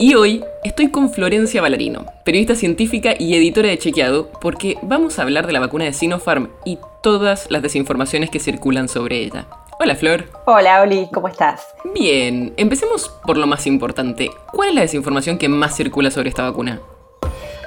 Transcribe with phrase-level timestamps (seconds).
[0.00, 5.22] Y hoy estoy con Florencia Ballarino, periodista científica y editora de Chequeado, porque vamos a
[5.22, 9.46] hablar de la vacuna de Sinopharm y todas las desinformaciones que circulan sobre ella.
[9.80, 10.26] Hola Flor.
[10.44, 11.66] Hola Oli, ¿cómo estás?
[11.96, 14.30] Bien, empecemos por lo más importante.
[14.52, 16.80] ¿Cuál es la desinformación que más circula sobre esta vacuna?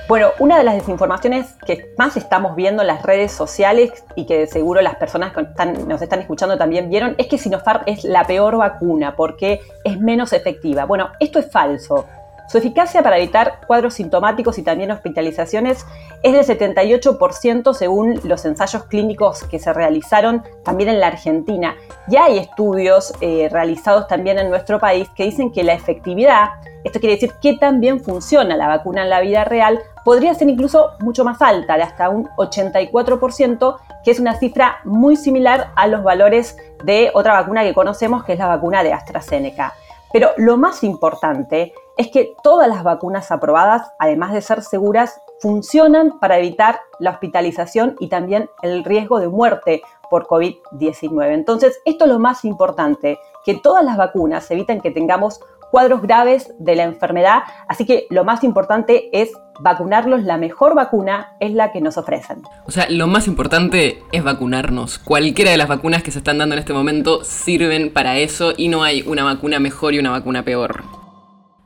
[0.07, 4.47] Bueno, una de las desinformaciones que más estamos viendo en las redes sociales y que
[4.47, 8.57] seguro las personas que nos están escuchando también vieron es que Sinopharm es la peor
[8.57, 10.85] vacuna porque es menos efectiva.
[10.85, 12.07] Bueno, esto es falso.
[12.51, 15.85] Su eficacia para evitar cuadros sintomáticos y también hospitalizaciones
[16.21, 21.77] es del 78% según los ensayos clínicos que se realizaron también en la Argentina.
[22.09, 26.49] Ya hay estudios eh, realizados también en nuestro país que dicen que la efectividad,
[26.83, 30.89] esto quiere decir que también funciona la vacuna en la vida real, podría ser incluso
[30.99, 36.03] mucho más alta, de hasta un 84%, que es una cifra muy similar a los
[36.03, 39.73] valores de otra vacuna que conocemos, que es la vacuna de AstraZeneca.
[40.11, 46.19] Pero lo más importante es que todas las vacunas aprobadas, además de ser seguras, funcionan
[46.19, 51.33] para evitar la hospitalización y también el riesgo de muerte por COVID-19.
[51.33, 55.39] Entonces, esto es lo más importante, que todas las vacunas evitan que tengamos
[55.71, 61.35] cuadros graves de la enfermedad, así que lo más importante es vacunarlos, la mejor vacuna
[61.39, 62.43] es la que nos ofrecen.
[62.65, 64.99] O sea, lo más importante es vacunarnos.
[64.99, 68.67] Cualquiera de las vacunas que se están dando en este momento sirven para eso y
[68.67, 70.83] no hay una vacuna mejor y una vacuna peor.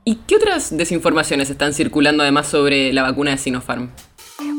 [0.07, 3.89] ¿Y qué otras desinformaciones están circulando además sobre la vacuna de Sinopharm?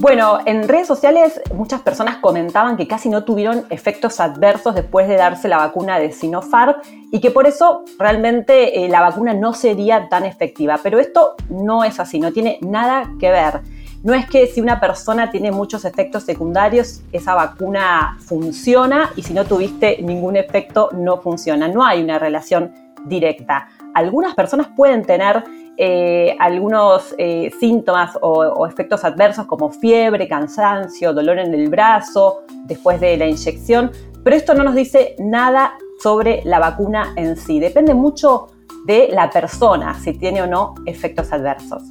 [0.01, 5.15] Bueno, en redes sociales muchas personas comentaban que casi no tuvieron efectos adversos después de
[5.15, 6.75] darse la vacuna de Sinopharm
[7.13, 10.81] y que por eso realmente eh, la vacuna no sería tan efectiva.
[10.83, 13.61] Pero esto no es así, no tiene nada que ver.
[14.03, 19.33] No es que si una persona tiene muchos efectos secundarios, esa vacuna funciona y si
[19.33, 21.69] no tuviste ningún efecto, no funciona.
[21.69, 25.43] No hay una relación directa algunas personas pueden tener
[25.79, 33.01] eh, algunos eh, síntomas o, efectos adversos como fiebre, cansancio, dolor en el brazo después
[33.01, 33.91] de la inyección,
[34.23, 37.59] pero esto no nos dice nada sobre la vacuna en sí.
[37.59, 38.49] Depende mucho
[38.85, 41.83] de la persona si tiene o no efectos adversos.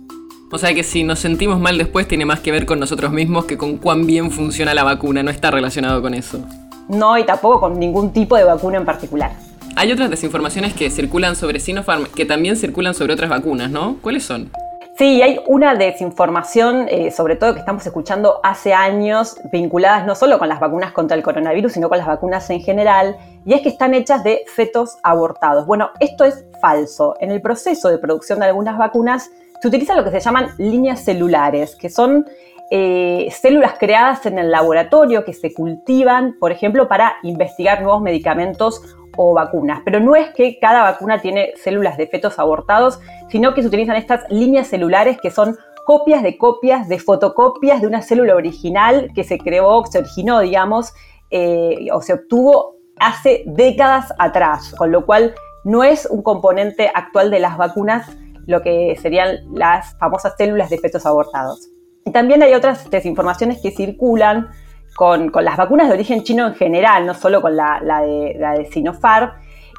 [0.51, 3.45] O sea que si nos sentimos mal después tiene más que ver con nosotros mismos
[3.45, 6.39] que con cuán bien funciona la vacuna, no está relacionado con eso.
[6.87, 9.31] No, y tampoco con ningún tipo de vacuna en particular.
[9.77, 13.97] Hay otras desinformaciones que circulan sobre Sinopharm que también circulan sobre otras vacunas, ¿no?
[14.01, 14.49] ¿Cuáles son?
[14.97, 20.39] Sí, hay una desinformación, eh, sobre todo que estamos escuchando hace años, vinculadas no solo
[20.39, 23.67] con las vacunas contra el coronavirus, sino con las vacunas en general, y es que
[23.67, 25.65] están hechas de fetos abortados.
[25.65, 27.17] Bueno, esto es falso.
[27.19, 29.29] En el proceso de producción de algunas vacunas
[29.61, 32.25] se utilizan lo que se llaman líneas celulares, que son
[32.71, 38.81] eh, células creadas en el laboratorio que se cultivan, por ejemplo, para investigar nuevos medicamentos
[39.17, 39.81] o vacunas.
[39.85, 42.99] Pero no es que cada vacuna tiene células de fetos abortados,
[43.29, 47.87] sino que se utilizan estas líneas celulares que son copias de copias de fotocopias de
[47.87, 50.93] una célula original que se creó, se originó, digamos,
[51.29, 57.29] eh, o se obtuvo hace décadas atrás, con lo cual no es un componente actual
[57.29, 58.07] de las vacunas
[58.47, 61.69] lo que serían las famosas células de fetos abortados.
[62.05, 64.49] Y también hay otras desinformaciones que circulan
[64.95, 69.31] con, las vacunas de origen chino en general, no solo con la, de, la Sinopharm,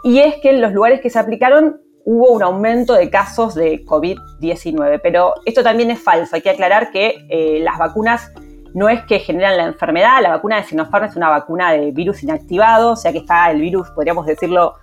[0.05, 3.85] y es que en los lugares que se aplicaron hubo un aumento de casos de
[3.85, 5.01] COVID-19.
[5.03, 6.37] Pero esto también es falso.
[6.37, 8.31] Hay que aclarar que eh, las vacunas
[8.75, 10.23] no es que generan la enfermedad.
[10.23, 13.61] La vacuna de Sinopharm es una vacuna de virus inactivado, o sea que está el
[13.61, 14.75] virus, podríamos decirlo,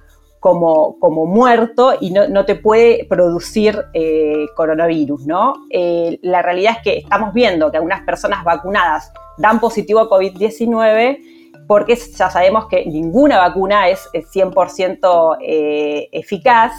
[0.44, 5.54] como, como muerto y no, te puede producir eh, coronavirus, ¿no?
[5.69, 11.66] Eh, la realidad es que estamos viendo que algunas personas vacunadas dan positivo a COVID-19
[11.66, 16.74] porque ya sabemos que ninguna vacuna es 100% eh, eficaz,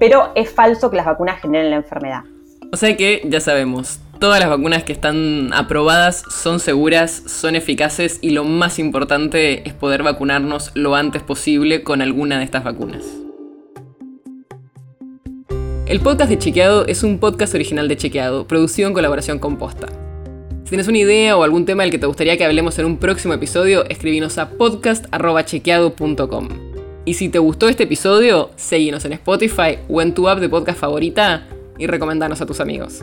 [0.00, 2.22] pero es falso que las vacunas generen la enfermedad.
[2.72, 8.20] O sea que ya sabemos, todas las vacunas que están aprobadas son seguras, son eficaces
[8.22, 13.02] y lo más importante es poder vacunarnos lo antes posible con alguna de estas vacunas.
[15.86, 19.88] El podcast de Chequeado es un podcast original de Chequeado, producido en colaboración con Posta.
[19.88, 22.98] Si tienes una idea o algún tema del que te gustaría que hablemos en un
[22.98, 26.48] próximo episodio, escribinos a podcast.chequeado.com.
[27.04, 30.78] Y si te gustó este episodio, seguinos en Spotify o en tu app de podcast
[30.78, 33.02] favorita y recomendanos a tus amigos.